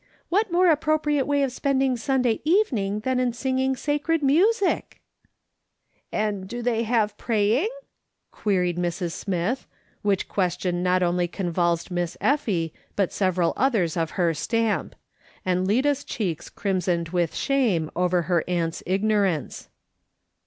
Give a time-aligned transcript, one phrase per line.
[0.29, 4.99] What more appropriate way of spending Sunda^^ evening than in singing sacred music?"""
[6.11, 7.69] And do they have praying?"
[8.31, 9.11] queried Mrs.
[9.11, 9.67] Smith,
[10.01, 14.95] which question not only convulsed Miss Effie, but several others of her stamp;
[15.45, 19.69] and Lida's cheeks crimsoned with shame over her aunt's ignor ance.